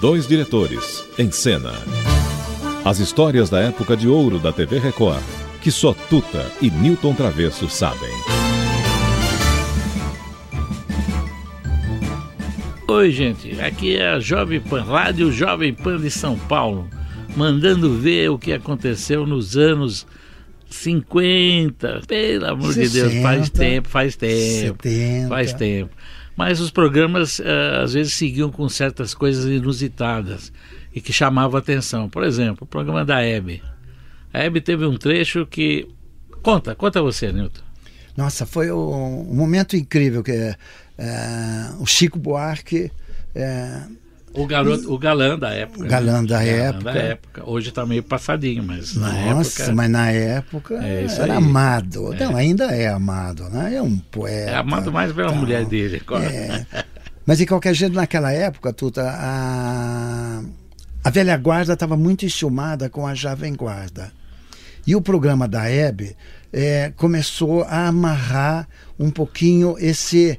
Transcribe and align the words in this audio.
Dois 0.00 0.28
diretores 0.28 1.04
em 1.18 1.28
cena. 1.32 1.72
As 2.84 3.00
histórias 3.00 3.50
da 3.50 3.58
época 3.58 3.96
de 3.96 4.06
ouro 4.06 4.38
da 4.38 4.52
TV 4.52 4.78
Record, 4.78 5.24
que 5.60 5.72
só 5.72 5.92
Tuta 5.92 6.46
e 6.62 6.70
Newton 6.70 7.14
Travesso 7.14 7.68
sabem. 7.68 8.12
Oi, 12.86 13.10
gente. 13.10 13.60
Aqui 13.60 13.96
é 13.96 14.10
a 14.10 14.20
Jovem 14.20 14.60
Pan, 14.60 14.84
Rádio 14.84 15.32
Jovem 15.32 15.74
Pan 15.74 15.98
de 15.98 16.12
São 16.12 16.38
Paulo, 16.38 16.88
mandando 17.36 17.98
ver 17.98 18.30
o 18.30 18.38
que 18.38 18.52
aconteceu 18.52 19.26
nos 19.26 19.56
anos 19.56 20.06
50. 20.70 22.02
Pelo 22.06 22.46
amor 22.46 22.72
de 22.72 22.88
Deus, 22.88 23.14
faz 23.14 23.46
60, 23.46 23.50
tempo, 23.50 23.88
faz 23.88 24.14
tempo. 24.14 24.84
70. 24.84 25.28
Faz 25.28 25.52
tempo. 25.54 25.90
Mas 26.38 26.60
os 26.60 26.70
programas 26.70 27.40
eh, 27.40 27.80
às 27.82 27.94
vezes 27.94 28.12
seguiam 28.12 28.48
com 28.48 28.68
certas 28.68 29.12
coisas 29.12 29.44
inusitadas 29.46 30.52
e 30.94 31.00
que 31.00 31.12
chamavam 31.12 31.58
atenção. 31.58 32.08
Por 32.08 32.22
exemplo, 32.22 32.58
o 32.62 32.66
programa 32.66 33.04
da 33.04 33.20
Hebe. 33.20 33.60
A 34.32 34.44
Hebe 34.44 34.60
teve 34.60 34.86
um 34.86 34.96
trecho 34.96 35.44
que. 35.44 35.88
Conta, 36.40 36.76
conta 36.76 37.02
você, 37.02 37.32
Newton. 37.32 37.60
Nossa, 38.16 38.46
foi 38.46 38.70
um, 38.70 39.34
momento 39.34 39.76
incrível 39.76 40.22
que 40.22 40.30
é, 40.30 40.56
o 41.80 41.86
Chico 41.86 42.20
Buarque, 42.20 42.92
é, 43.34 43.82
O 44.34 44.46
garoto, 44.46 44.92
o 44.92 44.98
galã 44.98 45.38
da 45.38 45.50
época. 45.50 45.82
né? 45.84 45.88
galã 45.88 46.24
da 46.24 46.42
época. 46.44 46.84
da 46.92 46.98
época. 46.98 47.42
Hoje 47.50 47.72
tá 47.72 47.84
meio 47.84 48.02
passadinho, 48.02 48.62
mas 48.62 48.94
na 48.94 49.10
Nossa, 49.34 49.62
época. 49.62 49.74
mas 49.76 49.90
na 49.90 50.10
época 50.10 50.74
É 50.82 51.04
era 51.04 51.24
aí. 51.24 51.30
amado. 51.30 52.12
É. 52.14 52.24
Não, 52.24 52.36
ainda 52.36 52.64
é 52.66 52.88
amado, 52.88 53.44
né? 53.50 53.74
É 53.74 53.82
um 53.82 53.96
poeta. 53.98 54.50
É 54.50 54.56
amado 54.56 54.92
mais 54.92 55.12
pela 55.12 55.28
tal. 55.28 55.36
mulher 55.36 55.64
dele. 55.64 56.00
É. 56.22 56.64
Mas 57.26 57.38
de 57.38 57.46
qualquer 57.46 57.74
jeito, 57.74 57.94
naquela 57.94 58.32
época, 58.32 58.72
Tuta, 58.72 59.02
a, 59.02 60.42
a 61.04 61.10
velha 61.10 61.36
guarda 61.36 61.72
estava 61.74 61.96
muito 61.96 62.24
enxumada 62.24 62.88
com 62.88 63.06
a 63.06 63.14
jovem 63.14 63.54
guarda. 63.54 64.12
E 64.86 64.96
o 64.96 65.02
programa 65.02 65.46
da 65.46 65.68
Hebe 65.68 66.16
é, 66.52 66.90
começou 66.96 67.64
a 67.64 67.88
amarrar 67.88 68.66
um 68.98 69.10
pouquinho 69.10 69.76
esse 69.78 70.38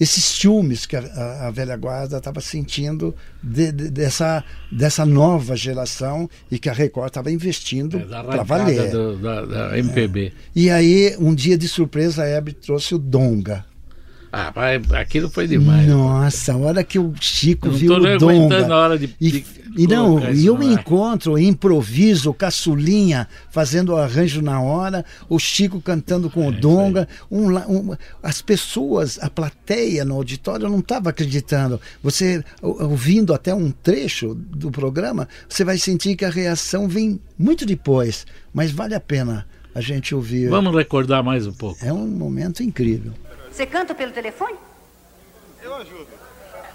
esses 0.00 0.24
ciúmes 0.24 0.84
que 0.86 0.96
a, 0.96 1.00
a- 1.00 1.46
a 1.48 1.50
velha 1.50 1.76
guarda 1.76 2.18
estava 2.18 2.40
sentindo 2.40 3.14
de- 3.42 3.70
de- 3.72 3.90
dessa, 3.90 4.42
dessa 4.70 5.06
nova 5.06 5.54
geração 5.56 6.28
e 6.50 6.58
que 6.58 6.68
a 6.68 6.72
Record 6.72 7.08
estava 7.08 7.30
investindo 7.30 7.98
É, 7.98 8.04
para 8.04 8.42
valer. 8.42 8.90
do- 8.90 9.16
da, 9.18 9.44
da 9.44 9.78
MPB. 9.78 10.32
E 10.56 10.70
aí, 10.70 11.16
um 11.18 11.34
dia 11.34 11.56
de 11.56 11.68
surpresa, 11.68 12.22
a 12.24 12.26
Hebe 12.26 12.52
trouxe 12.52 12.94
o 12.94 12.98
Donga. 12.98 13.64
Ah, 14.32 14.50
mas 14.56 14.90
aquilo 14.92 15.28
foi 15.28 15.46
demais. 15.46 15.86
Nossa, 15.86 16.54
a 16.54 16.56
hora 16.56 16.82
que 16.82 16.98
o 16.98 17.12
Chico 17.20 17.66
Eu 17.68 17.72
viu 17.72 17.92
o 17.92 17.96
Donga. 17.98 18.14
aguentando 18.14 18.72
a 18.72 18.76
hora 18.78 18.98
de- 18.98 19.14
e, 19.20 19.30
de 19.30 19.44
e 19.76 19.86
não, 19.86 20.18
e 20.32 20.46
eu 20.46 20.56
ar. 20.56 20.62
encontro, 20.62 21.38
improviso, 21.38 22.30
o 22.30 22.34
caçulinha 22.34 23.28
fazendo 23.50 23.90
o 23.92 23.96
arranjo 23.96 24.40
na 24.40 24.58
hora, 24.60 25.04
o 25.28 25.38
Chico 25.38 25.82
cantando 25.82 26.30
com 26.30 26.40
o 26.40 26.44
É 26.44 26.50
isso 26.50 26.60
Donga. 26.60 27.06
Um, 27.30 27.54
um- 27.56 27.94
as 28.22 28.40
pessoas, 28.40 29.18
a 29.20 29.28
plateia 29.28 30.02
no 30.04 30.14
auditório 30.14 30.66
não 30.68 30.78
estava 30.78 31.10
acreditando. 31.10 31.78
Você, 32.02 32.42
ou- 32.62 32.82
ouvindo 32.84 33.34
até 33.34 33.54
um 33.54 33.70
trecho 33.70 34.34
do 34.34 34.70
programa, 34.70 35.28
você 35.46 35.62
vai 35.62 35.76
sentir 35.76 36.16
que 36.16 36.24
a 36.24 36.30
reação 36.30 36.88
vem 36.88 37.20
muito 37.38 37.66
depois, 37.66 38.26
mas 38.54 38.70
vale 38.70 38.94
a 38.94 39.00
pena 39.00 39.46
a 39.74 39.80
gente 39.82 40.14
ouvir. 40.14 40.48
Vamos 40.48 40.74
recordar 40.74 41.22
mais 41.22 41.46
um 41.46 41.52
pouco. 41.52 41.84
É 41.84 41.92
um 41.92 42.06
momento 42.06 42.62
incrível. 42.62 43.12
Você 43.52 43.66
canta 43.66 43.94
pelo 43.94 44.12
telefone? 44.12 44.56
Eu 45.62 45.74
ajudo. 45.74 46.08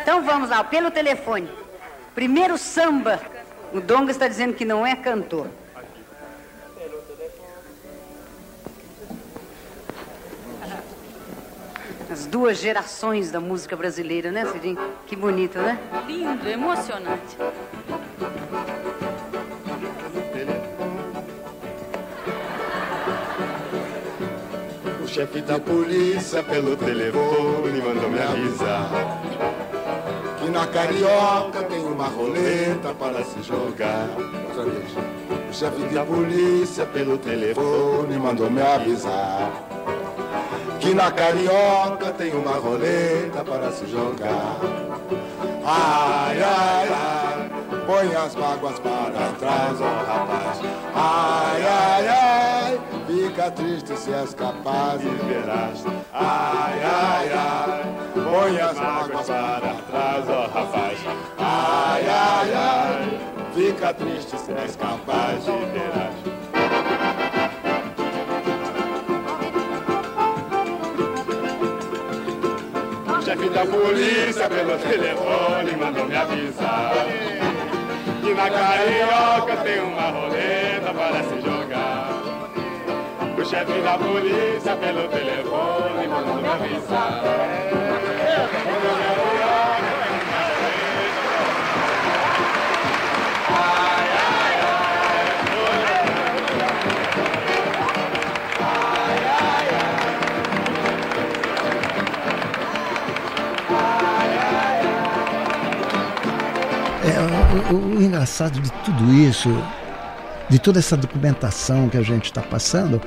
Então 0.00 0.22
vamos 0.22 0.48
lá, 0.48 0.62
pelo 0.62 0.90
telefone. 0.90 1.50
Primeiro 2.14 2.56
samba. 2.56 3.20
O 3.72 3.80
Donga 3.80 4.12
está 4.12 4.28
dizendo 4.28 4.54
que 4.54 4.64
não 4.64 4.86
é 4.86 4.94
cantor. 4.94 5.48
As 12.10 12.26
duas 12.26 12.58
gerações 12.58 13.30
da 13.30 13.40
música 13.40 13.76
brasileira, 13.76 14.30
né, 14.30 14.46
Cidinho? 14.46 14.78
Que 15.06 15.16
bonito, 15.16 15.58
né? 15.58 15.78
Lindo, 16.06 16.48
emocionante. 16.48 17.36
Chefe 25.10 25.40
da 25.42 25.58
polícia 25.58 26.40
pelo 26.40 26.76
telefone 26.76 27.82
mandou 27.82 28.08
me 28.08 28.20
avisar 28.20 29.20
que 30.38 30.48
na 30.48 30.66
carioca 30.68 31.64
tem 31.64 31.84
uma 31.84 32.06
roleta 32.06 32.94
para 32.94 33.24
se 33.24 33.42
jogar. 33.42 34.08
O 35.50 35.52
chefe 35.52 35.82
da 35.92 36.04
polícia 36.04 36.86
pelo 36.86 37.18
telefone 37.18 38.18
mandou 38.18 38.48
me 38.48 38.62
avisar 38.62 39.50
que 40.78 40.94
na 40.94 41.10
carioca 41.10 42.12
tem 42.16 42.32
uma 42.32 42.52
roleta 42.52 43.44
para 43.44 43.72
se 43.72 43.86
jogar. 43.88 44.60
Ai, 45.64 46.40
ai, 46.40 46.88
ai, 46.88 47.50
põe 47.84 48.14
as 48.14 48.36
mágoas 48.36 48.78
para 48.78 49.32
trás, 49.40 49.80
ó 49.80 50.04
rapaz. 50.06 50.60
Ai, 50.94 51.62
ai, 51.62 52.08
ai, 52.08 52.49
fica 53.30 53.50
triste 53.52 53.96
se 53.96 54.10
és 54.10 54.34
capaz 54.34 55.00
e 55.04 55.08
verás. 55.08 55.84
Ai, 56.12 56.82
ai, 56.82 57.32
ai, 57.32 57.82
põe 58.12 58.60
as 58.60 58.76
mágoas 58.76 59.26
para 59.26 59.74
trás, 59.88 60.28
ó 60.28 60.46
rapaz. 60.46 60.98
Ai, 61.38 62.08
ai, 62.08 62.52
ai, 62.54 63.20
fica 63.54 63.94
triste 63.94 64.36
se 64.36 64.52
és 64.52 64.74
capaz 64.76 65.46
e 65.46 65.64
verás. 65.72 66.14
O 73.16 73.22
chefe 73.22 73.48
da 73.50 73.64
polícia 73.66 74.48
pelo 74.48 74.76
telefone 74.78 75.76
mandou 75.76 76.06
me 76.06 76.16
avisar 76.16 77.06
que 78.22 78.34
na 78.34 78.50
carioca 78.50 79.56
tem 79.62 79.80
uma 79.80 80.10
roleta 80.10 80.92
para 80.92 81.22
se 81.22 81.40
jogar. 81.40 81.59
O 83.50 83.52
chefe 83.52 83.80
da 83.82 83.98
polícia 83.98 84.76
pelo 84.76 85.08
telefone 85.08 86.06
mandou 86.06 86.36
me 86.36 86.46
avisar. 86.50 87.20
que 87.20 87.74
na 87.74 87.98
carioca 87.98 88.58
tem 88.62 88.74
uma 88.76 90.00
Ai, 93.48 94.08
ai, 94.22 95.10
É, 107.02 107.72
o, 107.72 107.74
o- 107.74 107.96
o 107.98 108.02
engraçado 108.02 108.60
de 108.60 108.70
tudo 108.84 109.12
isso, 109.12 109.48
de 110.48 110.58
toda 110.58 110.78
essa 110.78 110.96
documentação 110.96 111.88
que 111.88 111.96
a 111.96 112.02
gente 112.02 112.26
está 112.26 112.42
passando, 112.42 113.00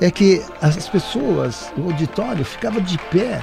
é 0.00 0.10
que 0.10 0.42
as 0.60 0.88
pessoas, 0.88 1.72
o 1.76 1.84
auditório, 1.84 2.44
ficava 2.44 2.80
de 2.80 2.98
pé 3.10 3.40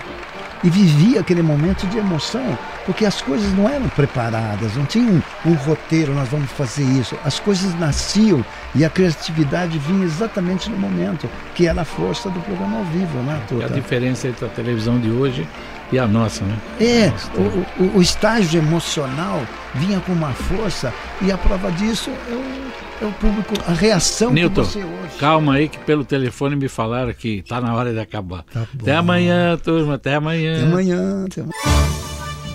e 0.63 0.69
vivia 0.69 1.19
aquele 1.19 1.41
momento 1.41 1.85
de 1.87 1.97
emoção, 1.97 2.57
porque 2.85 3.05
as 3.05 3.21
coisas 3.21 3.51
não 3.53 3.67
eram 3.67 3.89
preparadas, 3.89 4.75
não 4.75 4.85
tinha 4.85 5.11
um, 5.11 5.21
um 5.45 5.53
roteiro, 5.55 6.13
nós 6.13 6.29
vamos 6.29 6.49
fazer 6.51 6.83
isso. 6.83 7.17
As 7.25 7.37
coisas 7.37 7.77
nasciam 7.79 8.45
e 8.73 8.85
a 8.85 8.89
criatividade 8.89 9.77
vinha 9.77 10.05
exatamente 10.05 10.69
no 10.69 10.77
momento, 10.77 11.29
que 11.53 11.67
era 11.67 11.81
a 11.81 11.85
força 11.85 12.29
do 12.29 12.39
programa 12.39 12.77
ao 12.77 12.85
vivo, 12.85 13.17
né, 13.23 13.39
E 13.39 13.43
a 13.43 13.47
Tuta? 13.47 13.73
diferença 13.73 14.27
entre 14.27 14.45
a 14.45 14.49
televisão 14.49 14.97
de 14.99 15.09
hoje 15.09 15.47
e 15.93 15.99
a 15.99 16.07
nossa, 16.07 16.43
né? 16.43 16.57
É, 16.79 17.11
o, 17.37 17.83
o- 17.83 17.97
o 17.97 18.01
estágio 18.01 18.59
emocional 18.61 19.41
vinha 19.75 19.99
com 19.99 20.11
uma 20.11 20.31
força 20.33 20.91
e 21.21 21.31
a 21.31 21.37
prova 21.37 21.71
disso 21.71 22.09
é 22.29 22.33
o, 22.33 23.05
é 23.05 23.07
o 23.07 23.11
público, 23.13 23.53
a 23.67 23.73
reação 23.73 24.31
Newton, 24.31 24.61
que 24.63 24.67
você 24.67 24.79
hoje. 24.79 25.17
calma 25.19 25.53
aí 25.55 25.67
que 25.69 25.77
pelo 25.79 26.03
telefone 26.03 26.55
me 26.55 26.67
falaram 26.67 27.13
que 27.13 27.43
tá 27.47 27.61
na 27.61 27.73
hora 27.75 27.93
de 27.93 27.99
acabar. 27.99 28.43
Tá 28.51 28.65
até 28.81 28.95
amanhã, 28.95 29.57
turma, 29.57 29.95
até 29.95 30.15
amanhã. 30.15 30.55
Até 30.57 30.63
amanhã, 30.65 31.25
até 31.25 31.41
amanhã. 31.41 31.53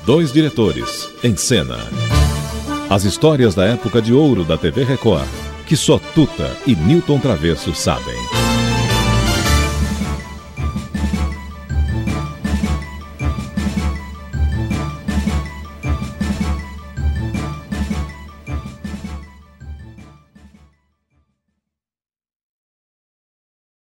Dois 0.05 0.33
diretores, 0.33 1.09
em 1.23 1.37
cena. 1.37 1.77
As 2.91 3.05
histórias 3.05 3.55
da 3.55 3.65
época 3.67 4.01
de 4.01 4.13
ouro 4.15 4.45
da 4.45 4.57
TV 4.57 4.83
Record, 4.85 5.27
que 5.67 5.77
só 5.77 5.99
Tuta 6.15 6.51
e 6.67 6.75
Newton 6.75 7.19
Travesso 7.19 7.75
sabem. 7.75 8.17